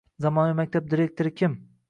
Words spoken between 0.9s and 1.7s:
direktori kim?